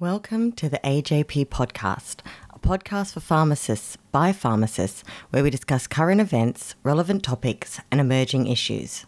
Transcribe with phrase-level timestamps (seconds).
[0.00, 2.20] Welcome to the AJP podcast,
[2.54, 8.46] a podcast for pharmacists by pharmacists, where we discuss current events, relevant topics, and emerging
[8.46, 9.04] issues.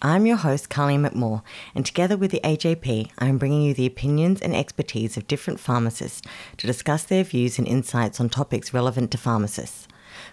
[0.00, 1.42] I'm your host, Carly McMaugh,
[1.74, 5.60] and together with the AJP, I am bringing you the opinions and expertise of different
[5.60, 6.22] pharmacists
[6.56, 9.88] to discuss their views and insights on topics relevant to pharmacists.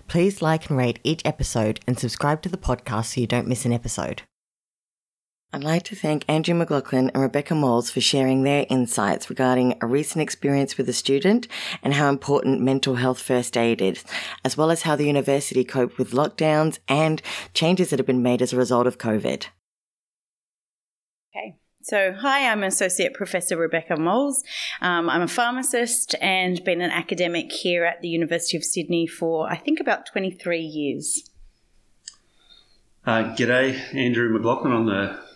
[0.08, 3.66] Please like and rate each episode and subscribe to the podcast so you don't miss
[3.66, 4.22] an episode.
[5.54, 9.88] I'd like to thank Andrew McLachlan and Rebekah Moles for sharing their insights regarding a
[9.88, 11.48] recent experience with a student
[11.82, 14.04] and how important mental health first aid is,
[14.44, 17.22] as well as how the university coped with lockdowns and
[17.54, 19.48] changes that have been made as a result of COVID.
[21.34, 21.56] Okay.
[21.82, 24.44] So, hi, I'm Associate Professor Rebekah Moles.
[24.82, 29.50] Um, I'm a pharmacist and been an academic here at the University of Sydney for,
[29.50, 31.30] I think, about 23 years.
[33.06, 34.74] Uh, g'day, Andrew McLachlan.
[34.74, 35.27] I'm the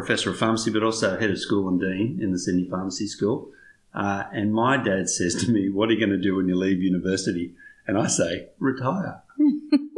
[0.00, 3.50] Professor of Pharmacy, but also Head of School and Dean in the Sydney Pharmacy School.
[3.94, 6.54] Uh, and my dad says to me, What are you going to do when you
[6.54, 7.54] leave university?
[7.86, 9.22] And I say, Retire.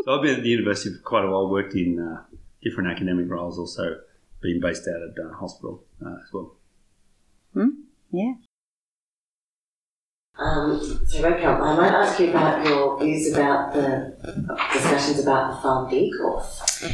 [0.05, 2.23] so I've been at the university for quite a while, worked in uh,
[2.63, 3.99] different academic roles, also
[4.41, 6.57] been based out at uh, hospital uh, as well.
[7.55, 7.69] Hmm?
[8.13, 8.35] Yeah.
[10.39, 14.15] Um, so, Rebekah, I might ask you about your views about the
[14.73, 16.85] discussions about the Farm PharmD course.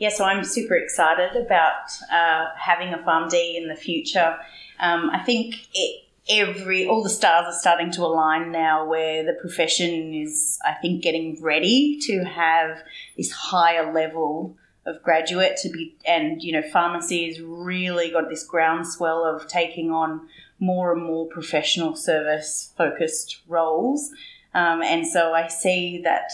[0.00, 4.38] Yeah, so I'm super excited about uh, having a PharmD in the future.
[4.80, 9.34] Um, I think it, every all the stars are starting to align now, where the
[9.34, 12.82] profession is, I think, getting ready to have
[13.18, 14.56] this higher level
[14.86, 19.90] of graduate to be, and you know, pharmacy has really got this groundswell of taking
[19.90, 20.26] on
[20.58, 24.10] more and more professional service focused roles.
[24.54, 26.30] Um, and so I see that,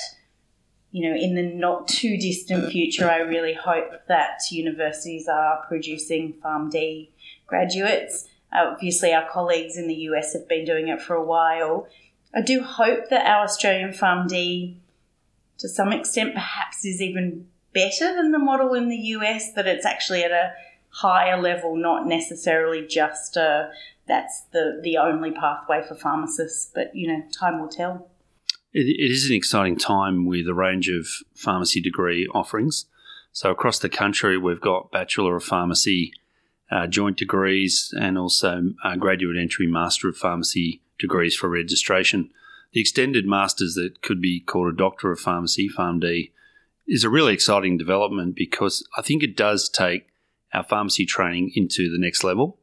[0.93, 6.35] you know, in the not too distant future, I really hope that universities are producing
[6.43, 7.09] PharmD
[7.47, 8.29] graduates.
[8.53, 11.89] Uh, obviously, our colleagues in the US have been doing it for a while.
[12.35, 14.77] I do hope that our Australian PharmD,
[15.59, 19.87] to some extent, perhaps is even better than the model in the US, that it's
[19.87, 20.53] actually at a
[20.89, 23.71] higher level, not necessarily just a
[24.07, 26.71] that's the the only pathway for pharmacists.
[26.75, 28.09] But you know, time will tell.
[28.77, 32.85] It, it is an exciting time with a range of pharmacy degree offerings.
[33.33, 36.13] So across the country, we've got Bachelor of Pharmacy
[36.71, 42.31] uh, joint degrees and also uh, graduate entry Master of Pharmacy degrees for registration.
[42.73, 46.33] The extended masters that could be called a Doctor of Pharmacy, PharmD,
[46.87, 50.09] is a really exciting development because I think it does take
[50.53, 52.59] our pharmacy training into the next level.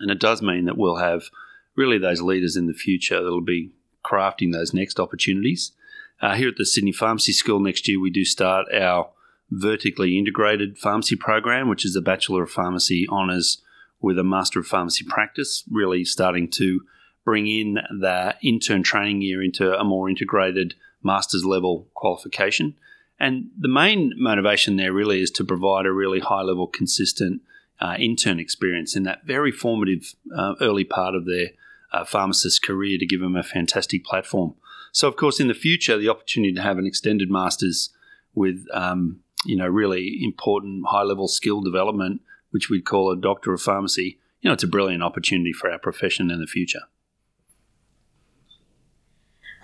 [0.00, 1.30] And it does mean that we'll have
[1.76, 3.70] really those leaders in the future that'll be
[4.06, 5.72] crafting those next opportunities.
[6.20, 9.10] Uh, here at the Sydney Pharmacy School next year, we do start our
[9.50, 13.62] vertically integrated pharmacy program, which is a Bachelor of Pharmacy honours
[14.00, 16.80] with a Master of Pharmacy practice, really starting to
[17.24, 22.74] bring in the intern training year into a more integrated master's level qualification.
[23.18, 27.42] And the main motivation there really is to provide a really high level, consistent
[27.80, 31.48] uh, intern experience in that very formative uh, early part of their
[31.92, 34.54] uh, pharmacist career to give them a fantastic platform.
[34.92, 37.90] So, of course, in the future, the opportunity to have an extended master's
[38.34, 42.20] with um, you know really important high level skill development,
[42.50, 45.78] which we'd call a doctor of pharmacy, you know, it's a brilliant opportunity for our
[45.78, 46.82] profession in the future.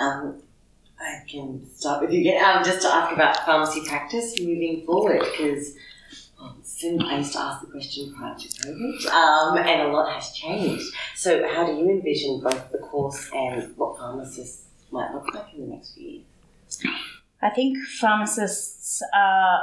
[0.00, 0.43] Um,
[1.00, 5.21] I can start with you again, um, just to ask about pharmacy practice moving forward
[5.21, 5.75] because
[6.42, 10.92] I used to ask the question prior to COVID, um, and a lot has changed.
[11.14, 15.62] So, how do you envision both the course and what pharmacists might look like in
[15.62, 16.82] the next few years?
[17.41, 19.62] I think pharmacists are,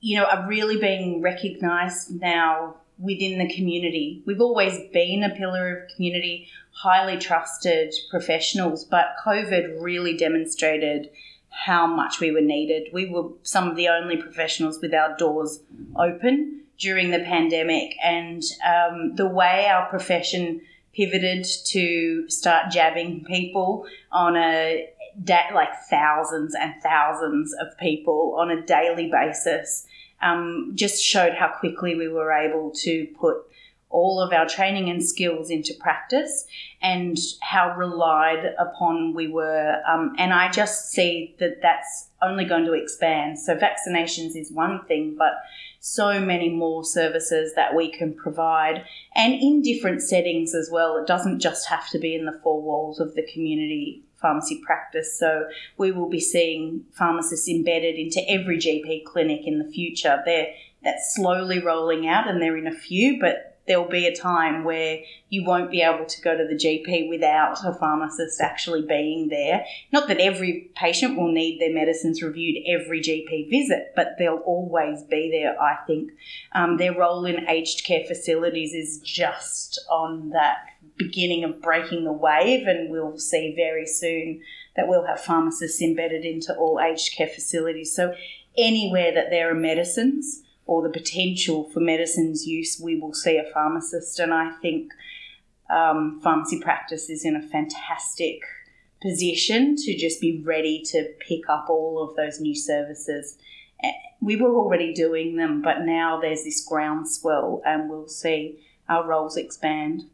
[0.00, 4.22] you know, are really being recognised now within the community.
[4.26, 11.10] We've always been a pillar of community, highly trusted professionals, but COVID really demonstrated
[11.54, 12.88] how much we were needed.
[12.92, 15.60] We were some of the only professionals with our doors
[15.96, 20.60] open during the pandemic, and um, the way our profession
[20.92, 24.88] pivoted to start jabbing people on a
[25.22, 29.86] da- like thousands and thousands of people on a daily basis
[30.22, 33.36] um, just showed how quickly we were able to put
[33.94, 36.46] all of our training and skills into practice
[36.82, 39.80] and how relied upon we were.
[39.88, 43.38] Um, and I just see that that's only going to expand.
[43.38, 45.34] So, vaccinations is one thing, but
[45.78, 50.96] so many more services that we can provide and in different settings as well.
[50.96, 55.18] It doesn't just have to be in the four walls of the community pharmacy practice.
[55.18, 60.22] So we will be seeing pharmacists embedded into every GP clinic in the future.
[60.24, 64.14] They're that's slowly rolling out and they're in a few, but there will be a
[64.14, 64.98] time where
[65.30, 69.64] you won't be able to go to the GP without a pharmacist actually being there.
[69.92, 75.02] Not that every patient will need their medicines reviewed every GP visit, but they'll always
[75.04, 76.10] be there, I think.
[76.52, 80.58] Um, their role in aged care facilities is just on that
[80.96, 84.40] beginning of breaking the wave, and we'll see very soon
[84.76, 87.94] that we'll have pharmacists embedded into all aged care facilities.
[87.94, 88.14] So,
[88.56, 93.50] anywhere that there are medicines, or the potential for medicines use, we will see a
[93.52, 94.18] pharmacist.
[94.18, 94.92] And I think
[95.70, 98.40] um, pharmacy practice is in a fantastic
[99.02, 103.36] position to just be ready to pick up all of those new services.
[103.82, 108.58] Eh, we were already doing them, but now there's this groundswell, and we'll see
[108.88, 110.04] our roles expand.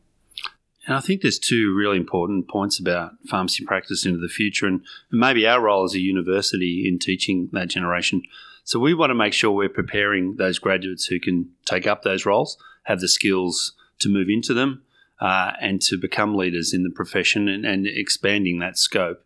[0.86, 4.80] And I think there's two really important points about pharmacy practice into the future, and
[5.12, 8.22] maybe our role as a university in teaching that generation
[8.70, 12.24] so we want to make sure we're preparing those graduates who can take up those
[12.24, 14.84] roles, have the skills to move into them,
[15.20, 19.24] uh, and to become leaders in the profession and, and expanding that scope.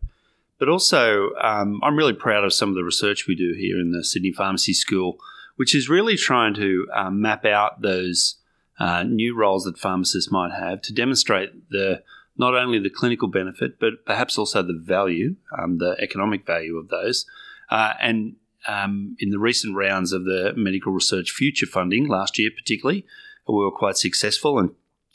[0.57, 3.91] But also, um, I'm really proud of some of the research we do here in
[3.91, 5.19] the Sydney Pharmacy School,
[5.57, 8.37] which is really trying to um, map out those
[8.79, 12.01] uh, new roles that pharmacists might have to demonstrate the
[12.35, 16.87] not only the clinical benefit, but perhaps also the value, um, the economic value of
[16.87, 17.27] those,
[17.69, 22.49] uh, and um, in the recent rounds of the medical research future funding last year,
[22.55, 23.05] particularly,
[23.47, 24.59] we were quite successful.
[24.59, 24.71] And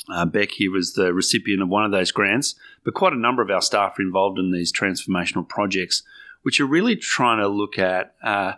[0.08, 2.54] uh, Beck here was the recipient of one of those grants.
[2.84, 6.02] But quite a number of our staff are involved in these transformational projects,
[6.42, 8.54] which are really trying to look at uh,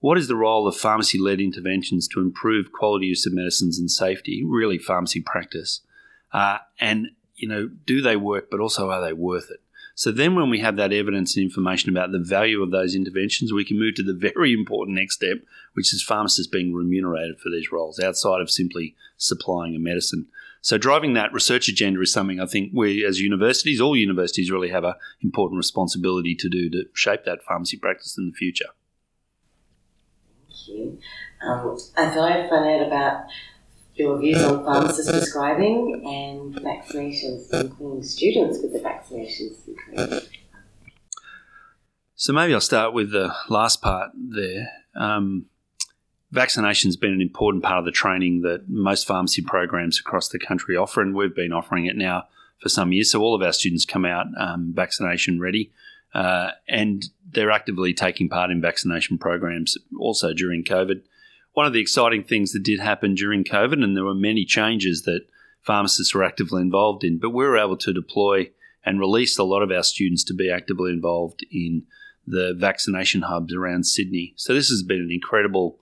[0.00, 3.90] what is the role of pharmacy led interventions to improve quality use of medicines and
[3.90, 5.82] safety, really pharmacy practice.
[6.32, 9.60] Uh, and, you know, do they work, but also are they worth it?
[10.00, 13.52] So then, when we have that evidence and information about the value of those interventions,
[13.52, 15.40] we can move to the very important next step,
[15.74, 20.28] which is pharmacists being remunerated for these roles outside of simply supplying a medicine.
[20.62, 24.70] So, driving that research agenda is something I think we, as universities, all universities, really
[24.70, 28.70] have an important responsibility to do to shape that pharmacy practice in the future.
[30.48, 30.98] Thank you.
[31.46, 33.24] Um, I thought I'd find out about
[34.00, 39.56] your views on pharmacist prescribing and vaccinations, including students with the vaccinations
[42.14, 44.68] So maybe I'll start with the last part there.
[44.94, 45.46] Um,
[46.30, 50.76] vaccination's been an important part of the training that most pharmacy programs across the country
[50.76, 52.24] offer, and we've been offering it now
[52.60, 53.10] for some years.
[53.10, 55.72] So all of our students come out um, vaccination ready,
[56.14, 61.02] uh, and they're actively taking part in vaccination programs also during COVID
[61.52, 65.02] one of the exciting things that did happen during COVID, and there were many changes
[65.02, 65.26] that
[65.62, 68.50] pharmacists were actively involved in, but we were able to deploy
[68.84, 71.82] and release a lot of our students to be actively involved in
[72.26, 74.32] the vaccination hubs around Sydney.
[74.36, 75.78] So this has been an incredible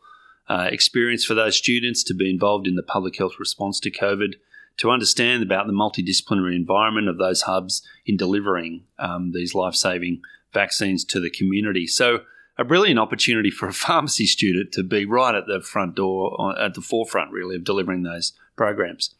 [0.48, 4.34] uh, experience for those students to be involved in the public health response to COVID,
[4.78, 10.22] to understand about the multidisciplinary environment of those hubs in delivering um, these life saving
[10.52, 11.86] vaccines to the community.
[11.86, 12.20] So
[12.58, 16.74] a brilliant opportunity for a pharmacy student to be right at the front door, at
[16.74, 19.14] the forefront, really, of delivering those programs.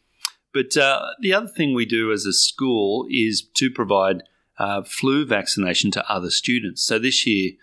[0.53, 4.23] But uh, the other thing we do as a school is to provide
[4.57, 6.83] uh, flu vaccination to other students.
[6.83, 7.53] So this year,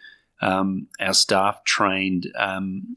[0.41, 2.29] um, our staff trained.
[2.39, 2.97] Um,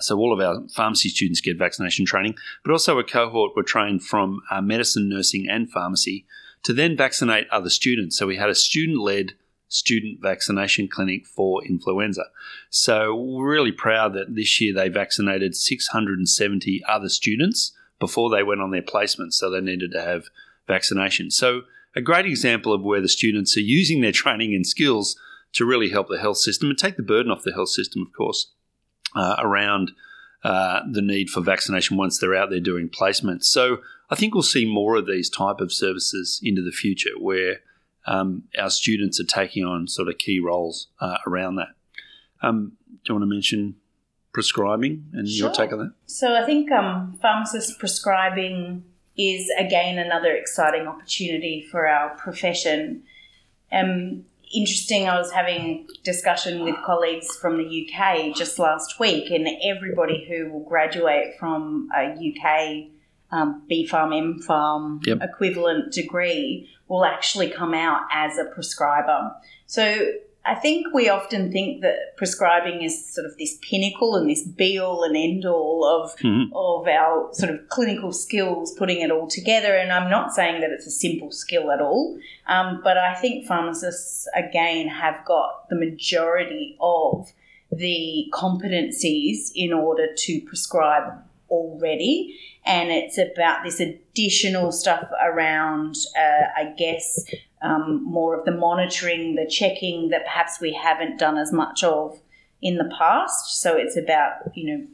[0.00, 4.04] so all of our pharmacy students get vaccination training, but also a cohort were trained
[4.04, 6.26] from uh, medicine, nursing, and pharmacy
[6.62, 8.18] to then vaccinate other students.
[8.18, 9.32] So we had a student-led
[9.70, 12.24] student vaccination clinic for influenza.
[12.68, 18.60] So we're really proud that this year they vaccinated 670 other students before they went
[18.60, 20.24] on their placement, so they needed to have
[20.66, 21.30] vaccination.
[21.30, 21.62] So
[21.94, 25.16] a great example of where the students are using their training and skills
[25.52, 28.12] to really help the health system and take the burden off the health system, of
[28.12, 28.52] course,
[29.14, 29.92] uh, around
[30.42, 33.44] uh, the need for vaccination once they're out there doing placements.
[33.44, 37.60] So I think we'll see more of these type of services into the future where
[38.06, 41.68] um, our students are taking on sort of key roles uh, around that.
[42.42, 43.76] Um, do you want to mention
[44.32, 45.48] prescribing and sure.
[45.48, 45.92] your take on that?
[46.06, 48.84] So I think um, pharmacist prescribing
[49.16, 53.02] is again another exciting opportunity for our profession.
[53.72, 59.48] Um, interesting, I was having discussion with colleagues from the UK just last week, and
[59.62, 62.90] everybody who will graduate from a UK
[63.32, 65.18] um, B Pharm, M Pharm yep.
[65.22, 69.32] equivalent degree will actually come out as a prescriber.
[69.66, 70.12] So
[70.44, 74.78] I think we often think that prescribing is sort of this pinnacle and this be
[74.78, 76.52] all and end all of mm-hmm.
[76.54, 79.76] of our sort of clinical skills, putting it all together.
[79.76, 83.46] And I'm not saying that it's a simple skill at all, um, but I think
[83.46, 87.30] pharmacists again have got the majority of
[87.70, 91.12] the competencies in order to prescribe
[91.50, 92.36] already.
[92.64, 97.24] And it's about this additional stuff around, uh, I guess,
[97.62, 102.20] um, more of the monitoring, the checking that perhaps we haven't done as much of
[102.62, 103.60] in the past.
[103.60, 104.86] So it's about, you know,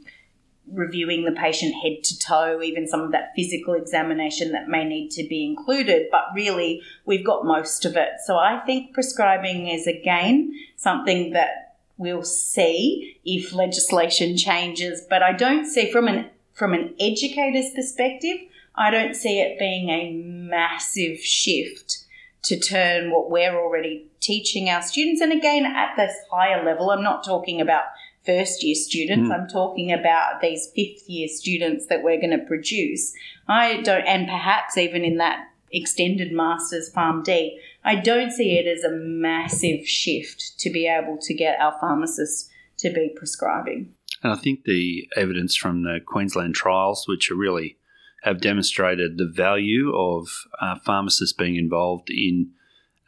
[0.71, 5.09] reviewing the patient head to toe, even some of that physical examination that may need
[5.11, 6.07] to be included.
[6.11, 8.09] But really, we've got most of it.
[8.25, 15.05] So I think prescribing is again something that we'll see if legislation changes.
[15.09, 18.37] But I don't see from an from an educator's perspective,
[18.73, 22.03] I don't see it being a massive shift
[22.43, 25.21] to turn what we're already teaching our students.
[25.21, 27.83] And again, at this higher level, I'm not talking about
[28.25, 29.29] first year students.
[29.29, 29.33] Mm.
[29.33, 33.13] I'm talking about these fifth year students that we're going to produce.
[33.47, 37.51] I don't, and perhaps even in that extended master's PharmD,
[37.83, 42.49] I don't see it as a massive shift to be able to get our pharmacists
[42.77, 43.93] to be prescribing.
[44.23, 47.77] And I think the evidence from the Queensland trials, which are really
[48.23, 50.27] have demonstrated the value of
[50.59, 52.51] uh, pharmacists being involved in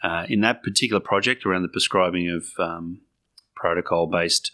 [0.01, 3.01] uh, in that particular project around the prescribing of um,
[3.55, 4.51] protocol based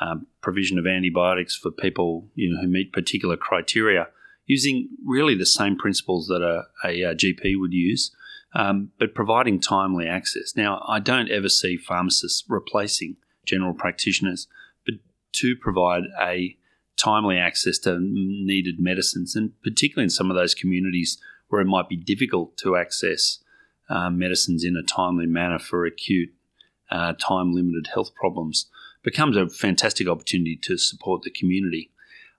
[0.00, 4.08] um, provision of antibiotics for people you know, who meet particular criteria,
[4.46, 8.14] using really the same principles that a, a, a GP would use,
[8.54, 10.54] um, but providing timely access.
[10.56, 14.48] Now, I don't ever see pharmacists replacing general practitioners,
[15.34, 16.56] to provide a
[16.96, 21.88] timely access to needed medicines, and particularly in some of those communities where it might
[21.88, 23.38] be difficult to access
[23.88, 26.30] um, medicines in a timely manner for acute,
[26.90, 28.66] uh, time limited health problems
[29.02, 31.90] becomes a fantastic opportunity to support the community.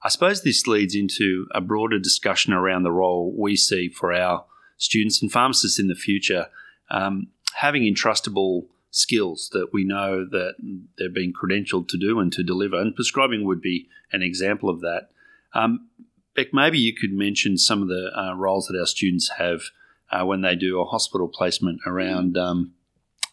[0.04, 4.46] I suppose this leads into a broader discussion around the role we see for our
[4.78, 6.48] students and pharmacists in the future,
[6.90, 10.54] um, having entrustable skills that we know that
[10.98, 12.80] they're being credentialed to do and to deliver.
[12.80, 15.10] And prescribing would be an example of that.
[15.54, 15.90] Um,
[16.34, 19.64] Beck, maybe you could mention some of the uh, roles that our students have
[20.12, 22.74] uh, when they do a hospital placement around um,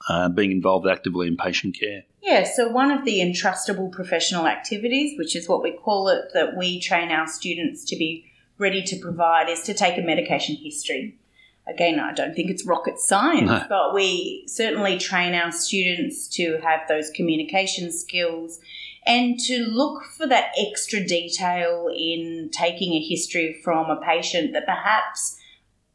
[0.08, 2.02] uh, being involved actively in patient care.
[2.22, 6.56] Yeah, so one of the entrustable professional activities, which is what we call it, that
[6.56, 8.24] we train our students to be
[8.58, 11.18] ready to provide, is to take a medication history.
[11.66, 13.64] Again, I don't think it's rocket science, no.
[13.68, 18.58] but we certainly train our students to have those communication skills
[19.06, 24.66] and to look for that extra detail in taking a history from a patient that
[24.66, 25.38] perhaps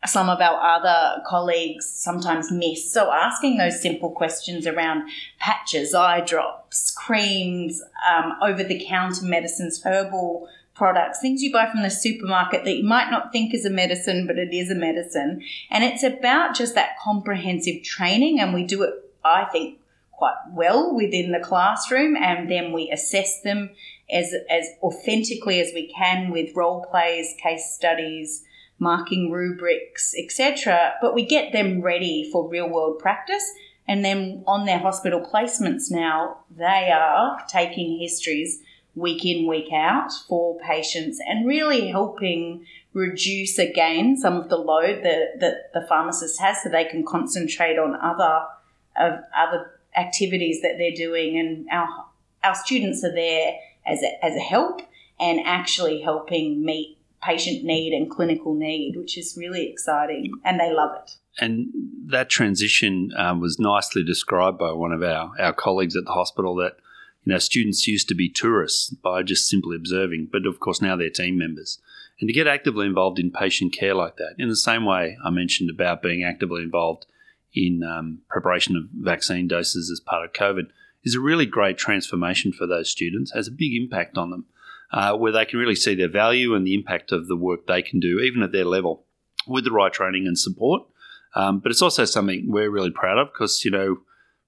[0.06, 2.92] some of our other colleagues sometimes miss.
[2.92, 5.10] So, asking those simple questions around
[5.40, 10.48] patches, eye drops, creams, um, over the counter medicines, herbal
[10.78, 14.28] products, things you buy from the supermarket that you might not think is a medicine,
[14.28, 15.44] but it is a medicine.
[15.72, 18.94] And it's about just that comprehensive training, and we do it,
[19.26, 19.80] I think,
[20.12, 23.72] quite well within the classroom, and then we assess them
[24.10, 28.44] as, as authentically as we can with role plays, case studies
[28.80, 30.94] marking rubrics, etc.
[31.02, 33.44] But we get them ready for real world practice.
[33.88, 38.62] And then on their hospital placements now, they are taking histories
[38.98, 45.04] week in, week out for patients and really helping reduce again some of the load
[45.04, 48.46] that, that the pharmacist has so they can concentrate on other
[49.00, 51.88] of other activities that they're doing and our
[52.44, 53.54] our students are there
[53.86, 54.82] as a, as a help
[55.20, 60.72] and actually helping meet patient need and clinical need, which is really exciting, and they
[60.72, 61.16] love it.
[61.40, 61.70] And
[62.08, 66.56] that transition um, was nicely described by one of our, our colleagues at the hospital
[66.56, 66.78] that
[67.28, 71.10] you students used to be tourists by just simply observing, but of course now they're
[71.10, 71.80] team members.
[72.20, 75.30] And to get actively involved in patient care like that, in the same way I
[75.30, 77.06] mentioned about being actively involved
[77.54, 80.70] in um, preparation of vaccine doses as part of COVID,
[81.04, 84.46] is a really great transformation for those students, has a big impact on them
[84.92, 87.82] uh, where they can really see their value and the impact of the work they
[87.82, 89.04] can do, even at their level,
[89.48, 90.84] with the right training and support.
[91.36, 93.98] Um, but it's also something we're really proud of because, you know,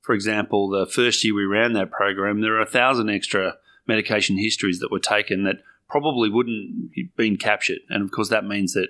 [0.02, 4.38] for example, the first year we ran that program, there are a thousand extra medication
[4.38, 5.58] histories that were taken that
[5.90, 7.80] probably wouldn't have been captured.
[7.90, 8.90] And of course, that means that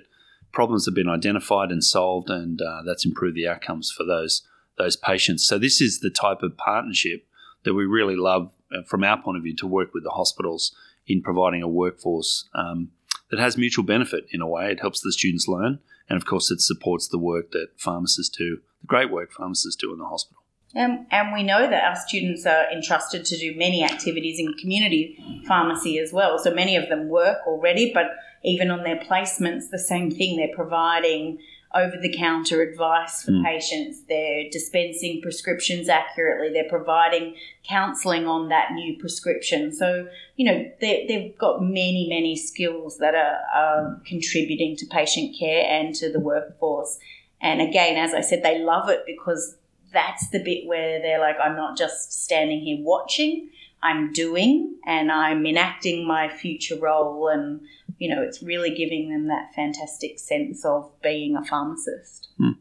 [0.52, 4.42] problems have been identified and solved, and uh, that's improved the outcomes for those
[4.78, 5.46] those patients.
[5.46, 7.26] So this is the type of partnership
[7.64, 10.74] that we really love uh, from our point of view to work with the hospitals
[11.06, 12.90] in providing a workforce um,
[13.30, 14.72] that has mutual benefit in a way.
[14.72, 18.60] It helps the students learn, and of course, it supports the work that pharmacists do,
[18.80, 20.39] the great work pharmacists do in the hospital.
[20.76, 25.18] Um, and we know that our students are entrusted to do many activities in community
[25.46, 26.38] pharmacy as well.
[26.38, 28.06] So many of them work already, but
[28.44, 30.36] even on their placements, the same thing.
[30.36, 31.38] They're providing
[31.74, 33.44] over the counter advice for Mm.
[33.44, 34.02] patients.
[34.08, 36.52] They're dispensing prescriptions accurately.
[36.52, 39.72] They're providing counselling on that new prescription.
[39.72, 45.36] So, you know, they, they've got many, many skills that are, are contributing to patient
[45.38, 46.98] care and to the workforce.
[47.40, 49.56] And again, as I said, they love it because
[49.92, 53.50] that's the bit where they're like, I'm not just standing here watching,
[53.82, 57.28] I'm doing and I'm enacting my future role.
[57.28, 57.60] And,
[57.98, 62.28] you know, it's really giving them that fantastic sense of being a pharmacist.
[62.36, 62.52] Hmm.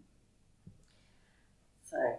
[1.84, 2.16] So, sorry,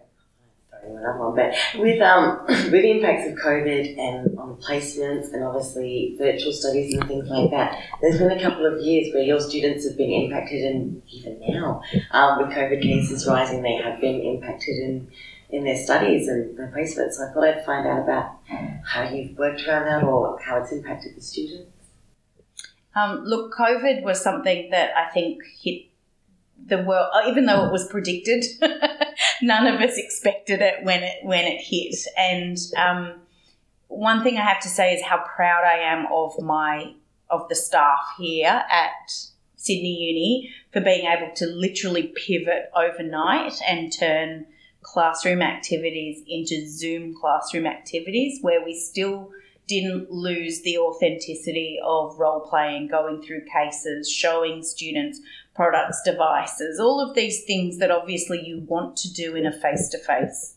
[0.83, 6.51] one, but with um with the impacts of COVID and on placements and obviously virtual
[6.51, 9.97] studies and things like that, there's been a couple of years where your students have
[9.97, 15.07] been impacted, and even now, um, with COVID cases rising, they have been impacted in
[15.49, 17.13] in their studies and their placements.
[17.13, 18.39] So I thought I'd find out about
[18.85, 21.69] how you've worked around that or how it's impacted the students.
[22.95, 25.85] Um, look, COVID was something that I think hit
[26.65, 28.45] the world, even though it was predicted.
[29.41, 31.95] none of us expected it when it when it hit.
[32.17, 33.21] And um,
[33.87, 36.93] one thing I have to say is how proud I am of my
[37.29, 39.11] of the staff here at
[39.55, 44.45] Sydney Uni for being able to literally pivot overnight and turn
[44.81, 49.31] classroom activities into Zoom classroom activities where we still
[49.67, 55.21] didn't lose the authenticity of role playing, going through cases, showing students
[55.53, 59.89] products, devices, all of these things that obviously you want to do in a face
[59.89, 60.55] to face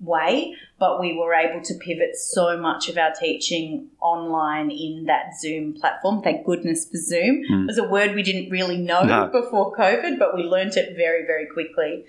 [0.00, 0.54] way.
[0.78, 5.72] But we were able to pivot so much of our teaching online in that Zoom
[5.74, 6.20] platform.
[6.22, 7.44] Thank goodness for Zoom.
[7.50, 7.62] Mm.
[7.62, 9.28] It was a word we didn't really know No.
[9.28, 12.04] before COVID, but we learnt it very, very quickly.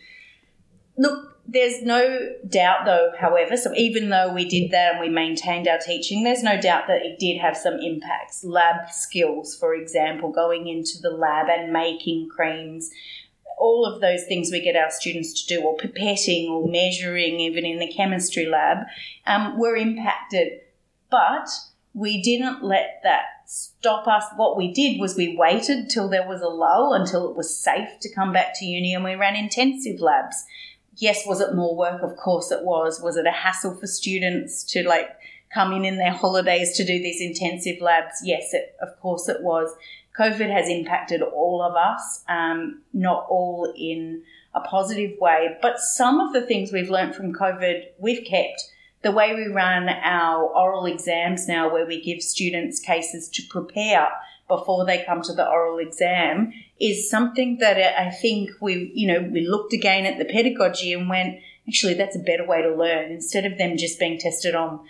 [0.97, 5.67] Look, there's no doubt, though, however, so even though we did that and we maintained
[5.67, 8.43] our teaching, there's no doubt that it did have some impacts.
[8.43, 12.89] Lab skills, for example, going into the lab and making creams,
[13.57, 17.65] all of those things we get our students to do, or pipetting or measuring, even
[17.65, 18.79] in the chemistry lab,
[19.25, 20.59] um, were impacted.
[21.09, 21.49] But
[21.93, 24.25] we didn't let that stop us.
[24.35, 27.99] What we did was we waited till there was a lull, until it was safe
[28.01, 30.43] to come back to uni, and we ran intensive labs
[30.97, 32.01] yes, was it more work?
[32.01, 33.01] Of course it was.
[33.01, 35.09] Was it a hassle for students to like
[35.53, 38.21] come in in their holidays to do these intensive labs?
[38.23, 39.73] Yes, it, of course it was.
[40.17, 44.23] COVID has impacted all of us, um, not all in
[44.55, 48.63] a positive way, but some of the things we've learned from COVID, we've kept.
[49.03, 54.09] The way we run our oral exams now, where we give students cases to prepare
[54.47, 59.27] before they come to the oral exam is something that I think we, you know,
[59.31, 63.11] we looked again at the pedagogy and went, actually, that's a better way to learn.
[63.11, 64.85] Instead of them just being tested on,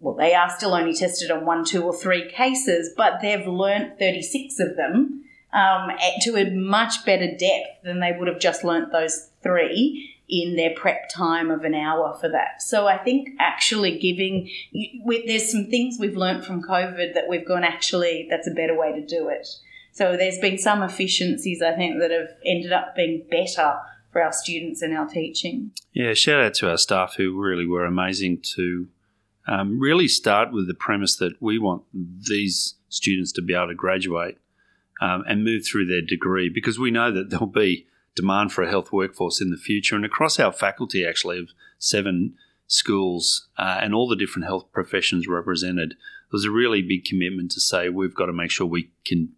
[0.00, 3.98] well, they are still only tested on one, two, or three cases, but they've learnt
[3.98, 5.90] 36 of them um,
[6.22, 10.74] to a much better depth than they would have just learnt those three in their
[10.74, 12.62] prep time of an hour for that.
[12.62, 14.50] So I think actually giving,
[15.26, 18.92] there's some things we've learnt from COVID that we've gone, actually, that's a better way
[18.92, 19.46] to do it.
[19.92, 23.78] So there's been some efficiencies, I think, that have ended up being better
[24.10, 25.72] for our students and our teaching.
[25.92, 28.88] Yeah, shout out to our staff who really were amazing to
[29.46, 33.74] um, really start with the premise that we want these students to be able to
[33.74, 34.38] graduate
[35.02, 38.70] um, and move through their degree because we know that there'll be demand for a
[38.70, 39.96] health workforce in the future.
[39.96, 42.34] And across our faculty, actually, of seven
[42.66, 45.96] schools uh, and all the different health professions represented, there
[46.32, 49.30] was a really big commitment to say we've got to make sure we can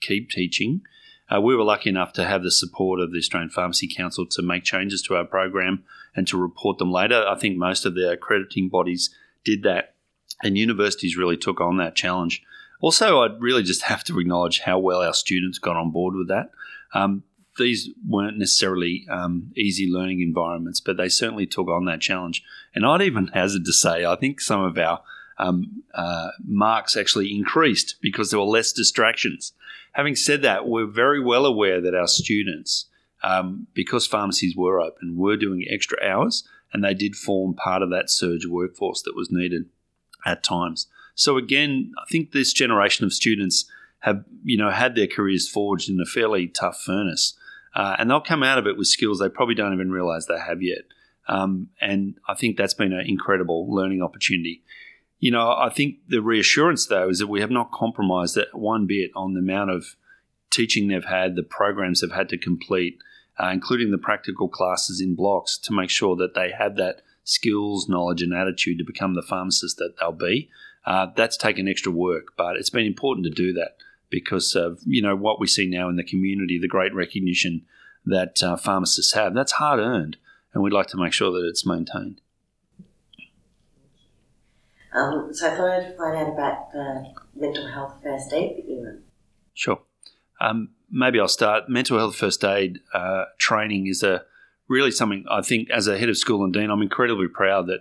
[0.00, 0.82] keep teaching.
[1.28, 4.42] Uh, we were lucky enough to have the support of the Australian Pharmacy Council to
[4.42, 5.82] make changes to our program
[6.14, 7.26] and to report them later.
[7.26, 9.10] I think most of the accrediting bodies
[9.44, 9.94] did that,
[10.42, 12.42] and universities really took on that challenge.
[12.80, 16.28] Also, I'd really just have to acknowledge how well our students got on board with
[16.28, 16.50] that.
[16.94, 17.24] Um,
[17.58, 22.42] these weren't necessarily um, easy learning environments, but they certainly took on that challenge.
[22.74, 25.02] And I'd even hazard to say, I think some of our
[25.38, 29.52] um, uh, marks actually increased because there were less distractions.
[29.92, 32.86] Having said that, we're very well aware that our students,
[33.22, 37.90] um, because pharmacies were open, were doing extra hours, and they did form part of
[37.90, 39.66] that surge workforce that was needed
[40.24, 40.88] at times.
[41.14, 45.88] So again, I think this generation of students have, you know, had their careers forged
[45.88, 47.38] in a fairly tough furnace,
[47.76, 50.38] uh, and they'll come out of it with skills they probably don't even realise they
[50.38, 50.84] have yet.
[51.28, 54.62] Um, and I think that's been an incredible learning opportunity.
[55.18, 58.86] You know, I think the reassurance though is that we have not compromised that one
[58.86, 59.96] bit on the amount of
[60.50, 62.96] teaching they've had, the programs they've had to complete,
[63.38, 67.88] uh, including the practical classes in blocks, to make sure that they have that skills,
[67.90, 70.48] knowledge, and attitude to become the pharmacist that they'll be.
[70.86, 73.76] Uh, that's taken extra work, but it's been important to do that
[74.16, 77.66] because of you know what we see now in the community, the great recognition
[78.06, 79.34] that uh, pharmacists have.
[79.34, 80.16] That's hard earned,
[80.54, 82.22] and we'd like to make sure that it's maintained.
[84.94, 88.82] Um, so I thought I'd find out about the mental health first aid that you
[88.82, 89.02] run.
[89.52, 89.80] Sure.
[90.40, 91.68] Um, maybe I'll start.
[91.68, 94.24] Mental health first aid uh, training is a
[94.66, 97.80] really something I think as a head of school and dean, I'm incredibly proud that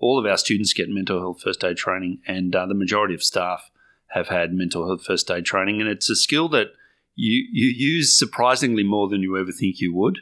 [0.00, 3.22] all of our students get mental health first aid training, and uh, the majority of
[3.22, 3.70] staff
[4.08, 6.68] have had mental health first aid training, and it's a skill that
[7.14, 10.20] you you use surprisingly more than you ever think you would.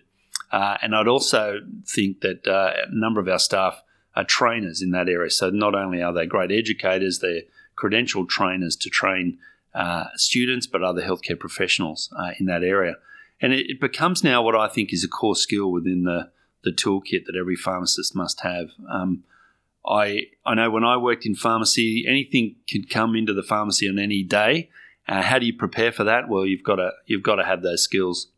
[0.51, 3.83] Uh, and I'd also think that uh, a number of our staff
[4.15, 5.31] are trainers in that area.
[5.31, 7.43] So not only are they great educators, they're
[7.77, 9.39] credentialed trainers to train
[9.75, 12.95] uh, students, but other healthcare professionals uh, in that area.
[13.41, 16.31] And it, it, becomes now what I think is a core skill within the,
[16.63, 18.69] the toolkit that every pharmacist must have.
[18.89, 19.25] Um,
[19.87, 23.99] I I know when I worked in pharmacy, anything could come into the pharmacy on
[23.99, 24.71] any day.
[25.07, 26.29] Uh, how do you prepare for that?
[26.29, 28.29] Well, you've got to you've got to have those skills.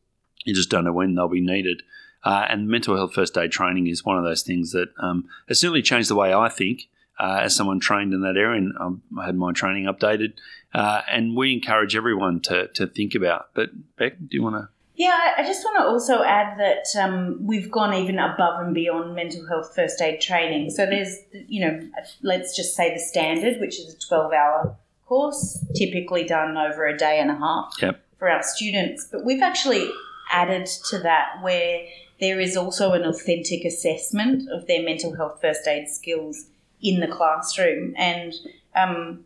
[0.44, 1.82] You just don't know when they'll be needed.
[2.24, 5.60] Uh, and mental health first aid training is one of those things that um, has
[5.60, 6.88] certainly changed the way I think
[7.20, 8.60] uh, as someone trained in that area.
[8.60, 10.32] And I had my training updated.
[10.74, 13.50] Uh, and we encourage everyone to, to think about.
[13.54, 14.68] But Beck, do you want to?
[14.96, 19.14] Yeah, I just want to also add that um, we've gone even above and beyond
[19.14, 20.70] mental health first aid training.
[20.70, 21.88] So there's, you know,
[22.22, 26.96] let's just say the standard, which is a 12 hour course, typically done over a
[26.96, 28.02] day and a half yep.
[28.18, 29.06] for our students.
[29.12, 29.86] But we've actually
[30.32, 31.86] added to that where
[32.18, 36.46] there is also an authentic assessment of their mental health first aid skills
[36.80, 37.94] in the classroom.
[37.98, 38.32] And
[38.74, 39.24] um,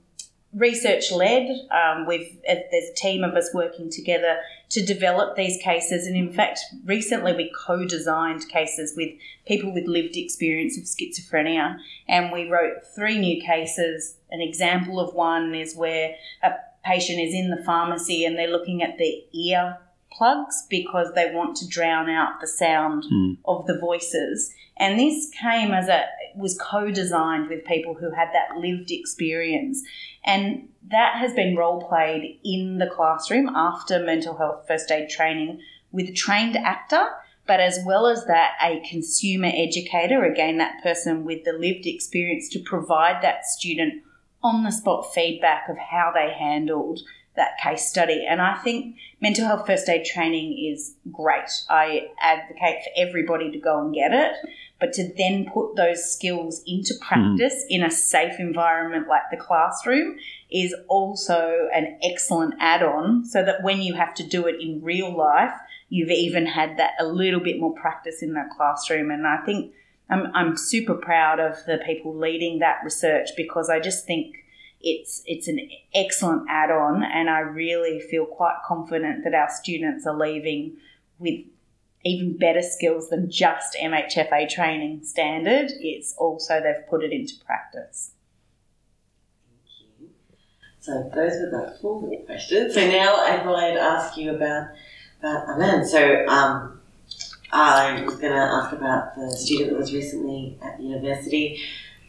[0.54, 1.48] research led.
[1.70, 4.38] Um, we've uh, there's a team of us working together
[4.70, 9.10] to develop these cases, and in fact, recently we co-designed cases with
[9.46, 14.16] people with lived experience of schizophrenia, and we wrote three new cases.
[14.30, 16.52] An example of one is where a
[16.84, 19.78] patient is in the pharmacy and they're looking at their ear
[20.12, 23.36] plugs because they want to drown out the sound mm.
[23.44, 24.52] of the voices.
[24.76, 26.06] And this came as a
[26.36, 29.82] was co-designed with people who had that lived experience.
[30.24, 35.60] And that has been role played in the classroom after mental health first aid training
[35.92, 37.08] with a trained actor,
[37.46, 42.48] but as well as that, a consumer educator, again, that person with the lived experience
[42.50, 44.02] to provide that student
[44.42, 47.00] on the spot feedback of how they handled
[47.36, 48.26] that case study.
[48.28, 51.50] And I think mental health first aid training is great.
[51.68, 54.32] I advocate for everybody to go and get it,
[54.80, 57.66] but to then put those skills into practice mm.
[57.68, 60.16] in a safe environment like the classroom
[60.50, 64.82] is also an excellent add on so that when you have to do it in
[64.82, 65.52] real life,
[65.90, 69.10] you've even had that a little bit more practice in that classroom.
[69.10, 69.72] And I think
[70.08, 74.36] I'm, I'm super proud of the people leading that research because I just think
[74.82, 80.16] it's it's an excellent add-on and I really feel quite confident that our students are
[80.16, 80.78] leaving
[81.18, 81.40] with
[82.04, 85.70] even better skills than just MHFA training standard.
[85.80, 88.12] It's also they've put it into practice.
[90.80, 92.74] So those were the formal questions.
[92.74, 94.68] So now I thought I'd ask you about
[95.18, 95.86] about Aman.
[95.86, 96.80] So um,
[97.52, 101.60] I was going to ask about the student that was recently at university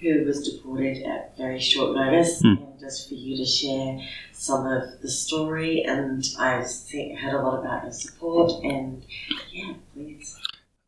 [0.02, 2.58] who was deported at very short notice, mm.
[2.58, 4.00] and just for you to share
[4.32, 5.84] some of the story.
[5.84, 9.04] And I've seen, heard a lot about your support, and
[9.52, 10.40] yeah, please.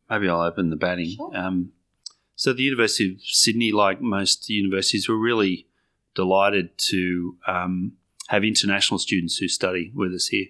[0.09, 1.15] Maybe I'll open the batting.
[1.15, 1.35] Sure.
[1.35, 1.71] Um,
[2.35, 5.67] so the University of Sydney, like most universities, were really
[6.15, 7.93] delighted to um,
[8.27, 10.47] have international students who study with us here,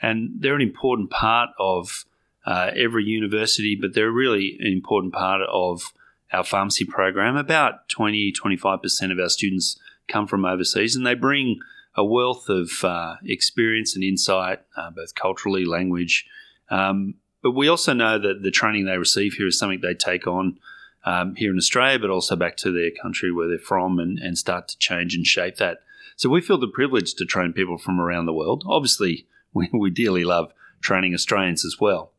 [0.00, 2.04] and they're an important part of
[2.44, 5.92] uh, every university, but they're really an important part of
[6.32, 7.36] our pharmacy program.
[7.36, 11.60] About 20 25% of our students come from overseas, and they bring
[11.94, 16.26] a wealth of uh, experience and insight, uh, both culturally, language.
[16.70, 20.26] Um, but we also know that the training they receive here is something they take
[20.26, 20.58] on
[21.04, 24.38] um, here in Australia, but also back to their country where they're from and, and
[24.38, 25.78] start to change and shape that.
[26.16, 28.64] So we feel the privilege to train people from around the world.
[28.66, 32.12] Obviously, we, we dearly love training Australians as well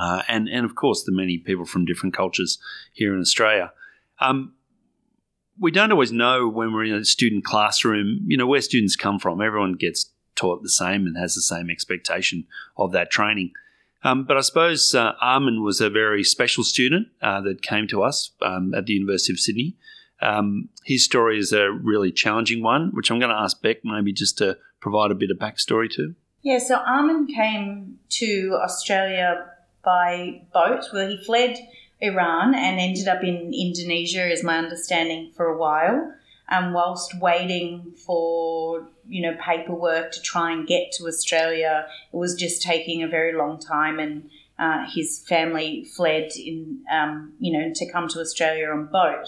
[0.00, 2.58] uh, and and of course the many people from different cultures
[2.92, 3.72] here in Australia.
[4.20, 4.54] Um,
[5.58, 9.18] we don't always know when we're in a student classroom, you know, where students come
[9.18, 9.42] from.
[9.42, 12.46] Everyone gets taught the same and has the same expectation
[12.78, 13.52] of that training.
[14.02, 18.02] Um, but I suppose uh, Armin was a very special student uh, that came to
[18.02, 19.76] us um, at the University of Sydney.
[20.22, 24.14] Um, his story is a really challenging one, which I'm going to ask Beck maybe
[24.14, 26.14] just to provide a bit of backstory to.
[26.42, 29.44] Yeah, so Armin came to Australia
[29.84, 30.84] by boat.
[30.92, 31.58] Well, he fled
[32.00, 36.14] Iran and ended up in Indonesia, is my understanding, for a while.
[36.48, 42.34] Um, whilst waiting for you know paperwork to try and get to Australia, it was
[42.34, 47.72] just taking a very long time, and uh, his family fled in, um, you know,
[47.74, 49.26] to come to Australia on boat.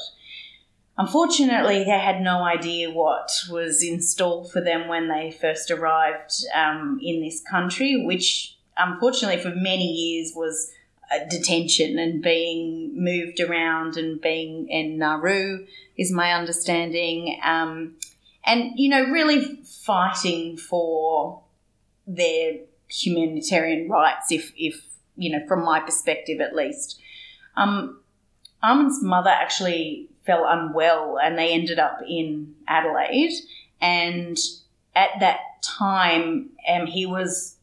[0.98, 6.32] Unfortunately, they had no idea what was in store for them when they first arrived
[6.54, 10.72] um, in this country, which unfortunately for many years was
[11.28, 15.66] detention and being moved around and being in Nauru,
[15.96, 17.38] is my understanding.
[17.44, 17.96] Um,
[18.44, 21.42] and, you know, really fighting for
[22.06, 24.82] their humanitarian rights, if, if
[25.16, 27.00] you know, from my perspective at least.
[27.56, 28.00] Um,
[28.62, 33.32] Armin's mother actually fell unwell and they ended up in Adelaide.
[33.80, 34.38] And
[34.94, 37.56] at that time, um, he was,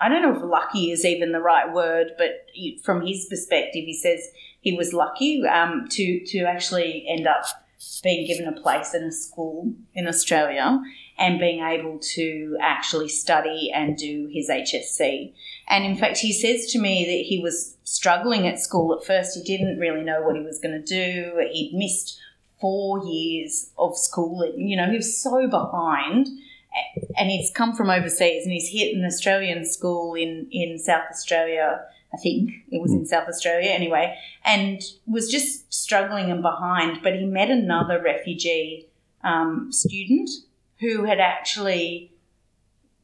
[0.00, 2.46] I don't know if lucky is even the right word, but
[2.84, 4.28] from his perspective, he says
[4.60, 7.46] he was lucky um, to, to actually end up
[8.02, 10.80] being given a place in a school in Australia
[11.18, 15.32] and being able to actually study and do his HSC.
[15.68, 19.36] And in fact, he says to me that he was struggling at school at first.
[19.36, 21.48] He didn't really know what he was going to do.
[21.52, 22.20] He'd missed
[22.60, 24.68] four years of schooling.
[24.68, 26.28] You know, he was so behind.
[27.16, 31.80] And he's come from overseas and he's hit an Australian school in, in South Australia.
[32.12, 33.04] I think it was in hmm.
[33.04, 37.00] South Australia anyway, and was just struggling and behind.
[37.02, 38.88] But he met another refugee
[39.24, 40.30] um, student
[40.78, 42.12] who had actually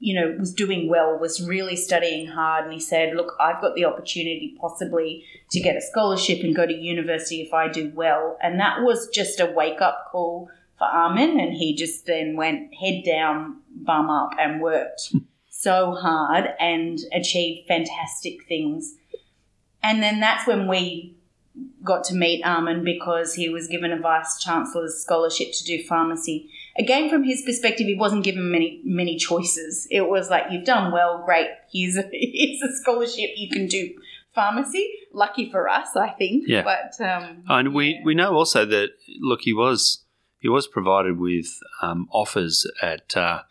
[0.02, 3.76] you know, was doing well, was really studying hard, and he said, "Look, I've got
[3.76, 8.36] the opportunity possibly to get a scholarship and go to university if I do well."
[8.42, 12.74] And that was just a wake up call for Armin, and he just then went
[12.74, 15.14] head down, bum up, and worked
[15.50, 18.94] so hard and achieved fantastic things.
[19.82, 21.16] And then that's when we
[21.84, 26.50] got to meet Armin because he was given a vice chancellor's scholarship to do pharmacy.
[26.78, 29.86] Again from his perspective he wasn't given many many choices.
[29.90, 31.48] It was like you've done well great.
[31.70, 33.30] Here's a, here's a scholarship.
[33.36, 33.90] You can do
[34.34, 34.90] pharmacy.
[35.14, 36.62] Lucky for us i think yeah.
[36.62, 38.88] but um, and we we know also that
[39.20, 40.04] look he was
[40.38, 41.46] he was provided with
[41.82, 43.42] um, offers at uh,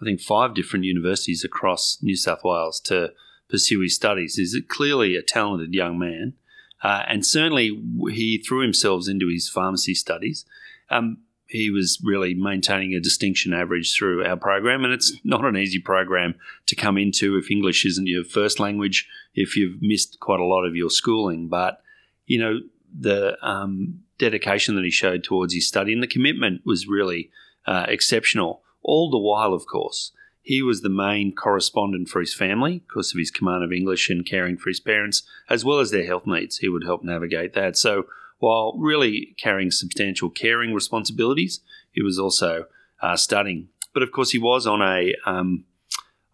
[0.00, 3.12] i think five different universities across new south wales to
[3.48, 6.34] pursue his studies he's clearly a talented young man
[6.82, 10.44] uh, and certainly he threw himself into his pharmacy studies
[10.90, 11.18] um,
[11.50, 14.84] he was really maintaining a distinction average through our program.
[14.84, 16.36] And it's not an easy program
[16.66, 20.64] to come into if English isn't your first language, if you've missed quite a lot
[20.64, 21.48] of your schooling.
[21.48, 21.82] But,
[22.26, 22.60] you know,
[22.96, 27.30] the um, dedication that he showed towards his study and the commitment was really
[27.66, 28.62] uh, exceptional.
[28.82, 30.12] All the while, of course,
[30.42, 34.26] he was the main correspondent for his family because of his command of English and
[34.26, 36.58] caring for his parents, as well as their health needs.
[36.58, 37.76] He would help navigate that.
[37.76, 38.06] So
[38.38, 41.60] while really carrying substantial caring responsibilities,
[41.92, 42.64] he was also
[43.02, 43.68] uh, studying.
[43.92, 45.64] But of course, he was on a um,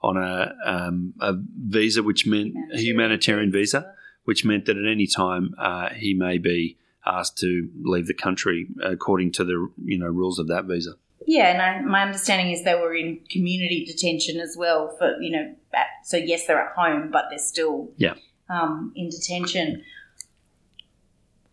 [0.02, 3.92] on a, um, a, visa, which meant a humanitarian visa,
[4.24, 8.68] which meant that at any time uh, he may be asked to leave the country
[8.82, 10.92] according to the you know rules of that visa.
[11.26, 15.30] Yeah, and I, my understanding is they were in community detention as well for you
[15.30, 15.54] know.
[15.74, 18.14] At, so yes, they're at home, but they're still yeah
[18.48, 19.82] um, in detention.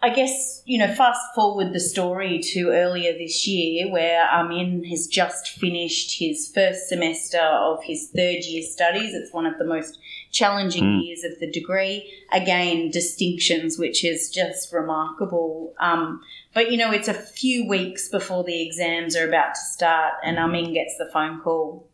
[0.03, 5.07] I guess, you know, fast forward the story to earlier this year where Armin has
[5.07, 9.13] just finished his first semester of his third year studies.
[9.13, 9.97] It's one of the most
[10.33, 11.05] challenging mm.
[11.05, 12.11] years of the degree.
[12.33, 15.73] Again, distinctions, which is just remarkable.
[15.79, 16.21] Um,
[16.53, 20.37] but, you know, it's a few weeks before the exams are about to start, and
[20.37, 21.87] Armin gets the phone call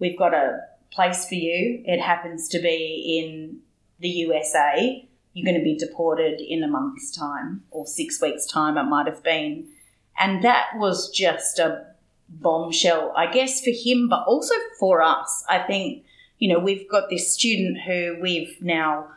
[0.00, 0.58] We've got a
[0.90, 1.80] place for you.
[1.86, 3.60] It happens to be in
[4.00, 8.78] the USA you're going to be deported in a month's time or six weeks' time,
[8.78, 9.66] it might have been.
[10.18, 11.86] And that was just a
[12.28, 15.44] bombshell, I guess, for him, but also for us.
[15.48, 16.04] I think,
[16.44, 19.08] you know, we've got this student who we've now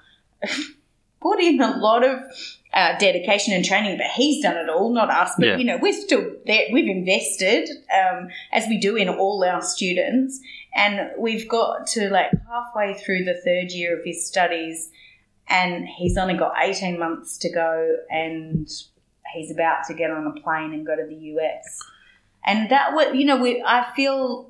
[1.22, 2.20] put in a lot of
[2.72, 5.34] uh, dedication and training, but he's done it all, not us.
[5.38, 5.58] But, yeah.
[5.58, 6.68] you know, we're still there.
[6.72, 10.40] We've invested, um, as we do in all our students.
[10.74, 14.90] And we've got to like halfway through the third year of his studies
[15.50, 18.70] and he's only got 18 months to go and
[19.34, 21.84] he's about to get on a plane and go to the US.
[22.46, 24.50] And that would, you know, we, I feel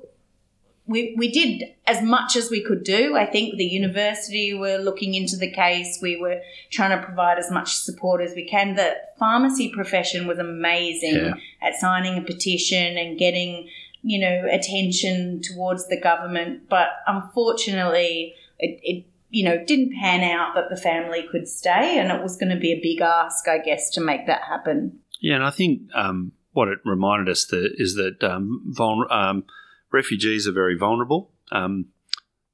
[0.88, 3.14] we, we did as much as we could do.
[3.14, 5.98] I think the university were looking into the case.
[6.00, 8.74] We were trying to provide as much support as we can.
[8.74, 11.34] The pharmacy profession was amazing yeah.
[11.62, 13.68] at signing a petition and getting,
[14.02, 16.70] you know, attention towards the government.
[16.70, 22.10] But unfortunately, it, it you know, didn't pan out that the family could stay, and
[22.10, 25.00] it was going to be a big ask, I guess, to make that happen.
[25.20, 28.72] Yeah, and I think um, what it reminded us that is that um,
[29.10, 29.44] um,
[29.92, 31.30] refugees are very vulnerable.
[31.52, 31.86] Um,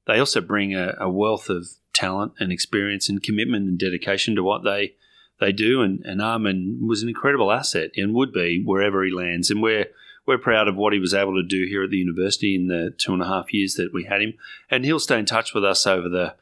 [0.07, 4.43] they also bring a, a, wealth of talent and experience and commitment and dedication to
[4.43, 4.95] what they
[5.39, 5.81] they do.
[5.81, 9.49] And, and Armin was an incredible asset and would be wherever he lands.
[9.49, 9.87] And we're
[10.25, 12.93] we're proud of what he was able to do here at the university in the
[12.97, 14.33] two and a half years that we had him.
[14.71, 16.35] And he'll stay in touch with us over the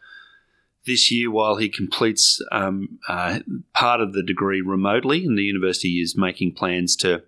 [0.86, 3.40] this year while he completes um, uh,
[3.74, 5.26] part of the degree remotely.
[5.26, 7.24] And the university is making plans to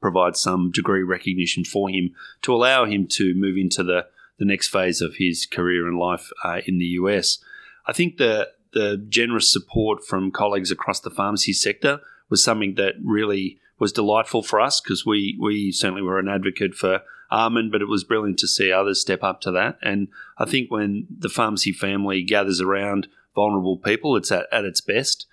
[0.00, 2.10] provide some degree recognition for him
[2.42, 4.06] to allow him to move into the,
[4.38, 7.38] the next phase of his career and life uh, in the US.
[7.86, 12.94] I think the the generous support from colleagues across the pharmacy sector was something that
[13.02, 17.82] really was delightful for us because we we certainly were an advocate for Armin, but
[17.82, 19.78] it was brilliant to see others step up to that.
[19.82, 20.08] And
[20.38, 25.26] I think when the pharmacy family gathers around vulnerable people, it's at, at its best.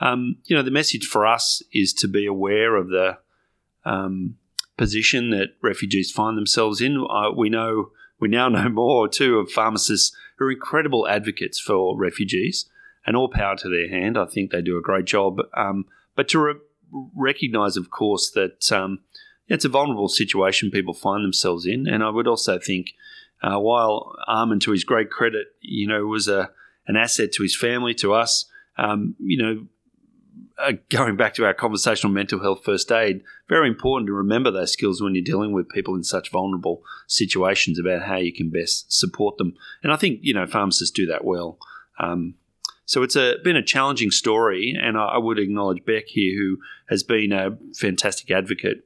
[0.00, 3.18] Um, you know, the message for us is to be aware of the
[3.84, 4.36] um,
[4.76, 7.04] position that refugees find themselves in.
[7.08, 11.98] Uh, we know we now know more too of pharmacists who are incredible advocates for
[11.98, 12.68] refugees,
[13.06, 14.16] and all power to their hand.
[14.16, 15.40] I think they do a great job.
[15.56, 16.54] Um, but to re-
[17.14, 19.00] recognise, of course, that um,
[19.48, 22.92] it's a vulnerable situation people find themselves in, and I would also think.
[23.40, 26.50] Uh, while Armin, to his great credit, you know, was a
[26.88, 28.46] an asset to his family, to us.
[28.76, 29.66] Um, you know,
[30.58, 34.72] uh, going back to our conversational mental health first aid, very important to remember those
[34.72, 38.92] skills when you're dealing with people in such vulnerable situations about how you can best
[38.92, 39.54] support them.
[39.82, 41.58] And I think you know pharmacists do that well.
[41.98, 42.34] Um,
[42.84, 46.58] so it's a, been a challenging story, and I, I, would acknowledge Beck here, who
[46.88, 48.84] has been a fantastic advocate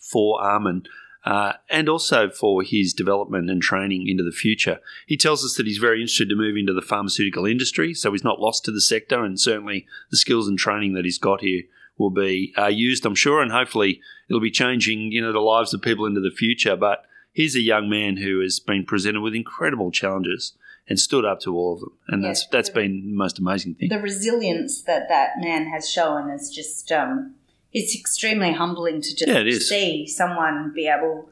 [0.00, 0.84] for Armin
[1.24, 4.80] uh, and also for his development and training into the future.
[5.06, 8.24] He tells us that he's very interested to move into the pharmaceutical industry, so he's
[8.24, 11.62] not lost to the sector, and certainly the skills and training that he's got here
[11.98, 15.72] will be uh, used, I'm sure, and hopefully it'll be changing, you know, the lives
[15.72, 16.76] of people into the future.
[16.76, 20.54] But he's a young man who has been presented with incredible challenges
[20.88, 23.74] and stood up to all of them, and that's that's the, been the most amazing
[23.74, 23.88] thing.
[23.88, 27.36] The resilience that that man has shown is just um,
[27.72, 31.28] it's extremely humbling to just yeah, see someone be able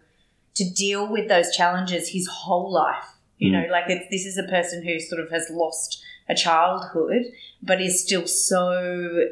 [0.54, 3.04] to deal with those challenges his whole life.
[3.38, 3.52] You mm.
[3.52, 7.24] know, like this is a person who sort of has lost a childhood,
[7.62, 9.28] but is still so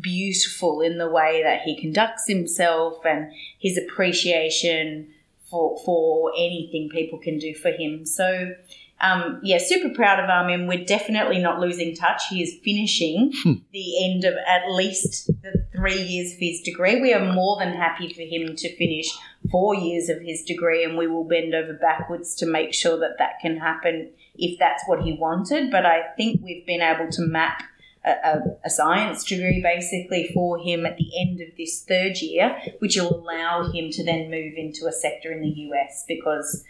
[0.00, 5.08] beautiful in the way that he conducts himself and his appreciation
[5.50, 8.06] for for anything people can do for him.
[8.06, 8.54] So
[9.00, 10.66] um, yeah, super proud of Armin.
[10.66, 12.22] We're definitely not losing touch.
[12.28, 13.54] He is finishing hmm.
[13.72, 17.00] the end of at least the three years of his degree.
[17.00, 19.06] We are more than happy for him to finish
[19.50, 23.16] four years of his degree, and we will bend over backwards to make sure that
[23.18, 25.70] that can happen if that's what he wanted.
[25.70, 27.62] But I think we've been able to map
[28.04, 32.58] a, a, a, science degree basically for him at the end of this third year,
[32.78, 36.64] which will allow him to then move into a sector in the US because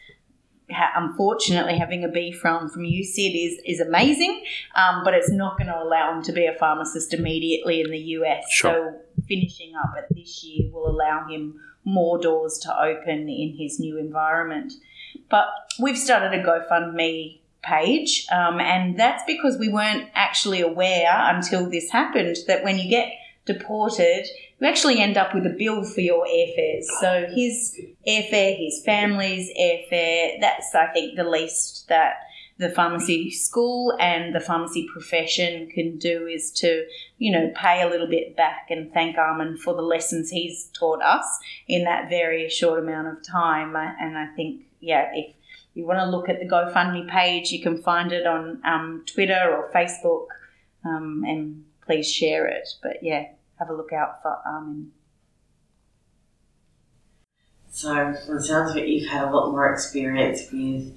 [0.96, 4.42] unfortunately having a B from from USyd is is amazing,
[4.74, 7.98] um, but it's not going to allow him to be a pharmacist immediately in the
[7.98, 8.44] US.
[8.50, 8.70] Sure.
[8.70, 13.80] So finishing up at this year will allow him more doors to open in his
[13.80, 14.72] new environment.
[15.28, 15.46] But
[15.80, 21.90] we've started a GoFundMe page, um, and that's because we weren't actually aware until this
[21.90, 23.12] happened that when you get
[23.52, 24.26] deported,
[24.58, 26.84] you actually end up with a bill for your airfares.
[27.00, 32.14] So his airfare, his family's airfare, that's, I think, the least that
[32.58, 36.84] the pharmacy school and the pharmacy profession can do is to,
[37.16, 41.00] you know, pay a little bit back and thank Armin for the lessons he's taught
[41.02, 41.24] us
[41.66, 43.74] in that very short amount of time.
[43.74, 45.34] And I think, yeah, if
[45.72, 49.56] you want to look at the GoFundMe page, you can find it on um, Twitter
[49.56, 50.26] or Facebook
[50.84, 52.68] um, and please share it.
[52.82, 53.28] But yeah,
[53.60, 54.92] have a look out for um, Armin.
[57.70, 57.94] So,
[58.26, 60.96] from the sounds of it, you've had a lot more experience with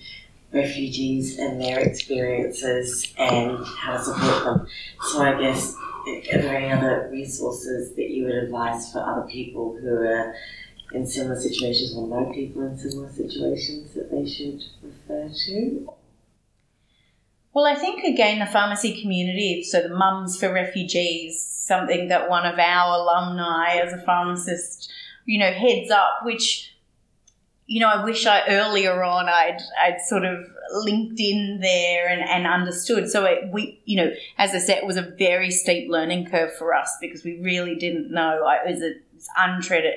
[0.51, 4.67] refugees and their experiences and how to support them.
[5.01, 5.75] So, I guess,
[6.33, 10.33] are there any other resources that you would advise for other people who are
[10.93, 15.93] in similar situations or know people in similar situations that they should refer to?
[17.53, 22.47] Well, I think again, the pharmacy community, so the Mums for Refugees, something that one
[22.47, 24.91] of our alumni as a pharmacist,
[25.25, 26.75] you know, heads up, which,
[27.67, 30.39] you know, I wish I earlier on I'd, I'd sort of
[30.73, 33.07] linked in there and, and understood.
[33.07, 36.55] So it, we, you know, as I said, it was a very steep learning curve
[36.55, 38.39] for us because we really didn't know.
[38.65, 39.93] It was a, it's untreaded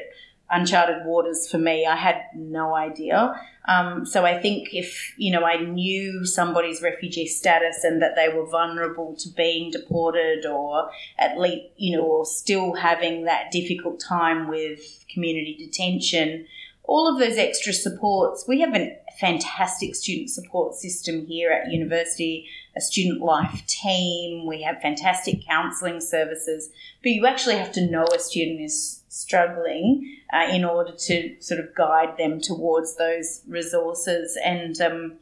[0.51, 1.87] uncharted waters for me.
[1.87, 3.35] I had no idea.
[3.69, 8.29] Um, so I think if you know I knew somebody's refugee status and that they
[8.29, 14.01] were vulnerable to being deported or at least you know or still having that difficult
[14.01, 16.47] time with community detention
[16.87, 18.45] all of those extra supports.
[18.47, 24.47] We have a fantastic student support system here at university, a student life team.
[24.47, 26.71] We have fantastic counselling services,
[27.03, 31.61] but you actually have to know a student is struggling uh, in order to sort
[31.61, 34.39] of guide them towards those resources.
[34.45, 35.15] And um,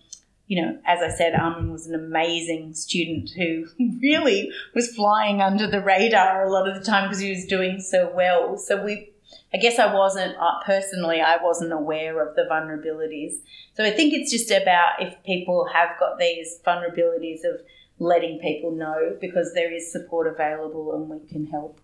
[0.47, 3.66] you know, as I said, Armin was an amazing student who
[4.03, 7.80] really was flying under the radar a lot of the time because he was doing
[7.80, 8.59] so well.
[8.59, 9.11] So we
[9.53, 13.35] I guess I wasn't uh, personally, I wasn't aware of the vulnerabilities.
[13.74, 17.61] So I think it's just about if people have got these vulnerabilities of
[18.01, 21.80] letting people know because there is support available and we can help.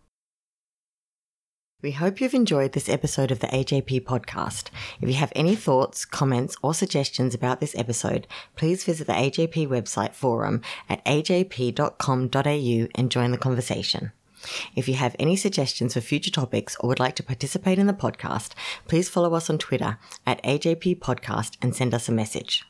[1.83, 4.68] We hope you've enjoyed this episode of the AJP podcast.
[5.01, 9.66] If you have any thoughts, comments, or suggestions about this episode, please visit the AJP
[9.66, 10.61] website forum
[10.91, 14.12] at ajp.com.au and join the conversation.
[14.76, 17.95] If you have any suggestions for future topics or would like to participate in the
[17.95, 18.51] podcast,
[18.87, 22.70] please follow us on Twitter at AJP Podcast and send us a message.